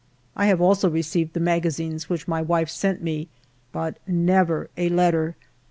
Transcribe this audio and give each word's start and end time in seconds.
I 0.35 0.47
have 0.47 0.59
also 0.59 0.89
received 0.89 1.33
the 1.33 1.39
magazines 1.39 2.09
which 2.09 2.27
my 2.27 2.41
wife 2.41 2.69
sent 2.71 3.03
me; 3.03 3.27
but 3.71 3.99
never 4.07 4.67
a 4.75 4.89
letter. 4.89 5.35